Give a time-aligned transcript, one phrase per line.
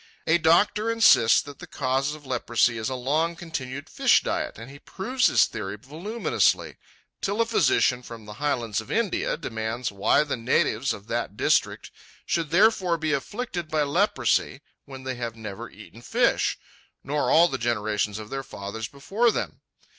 [0.25, 4.71] A doctor insists that the cause of leprosy is a long continued fish diet, and
[4.71, 6.77] he proves his theory voluminously
[7.21, 11.91] till a physician from the highlands of India demands why the natives of that district
[12.25, 16.57] should therefore be afflicted by leprosy when they have never eaten fish,
[17.03, 19.61] nor all the generations of their fathers before them.